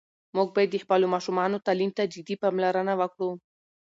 موږ 0.35 0.47
باید 0.55 0.69
د 0.73 0.77
خپلو 0.83 1.05
ماشومانو 1.13 1.63
تعلیم 1.67 1.91
ته 1.97 2.03
جدي 2.13 2.35
پاملرنه 2.43 2.93
وکړو. 3.01 3.31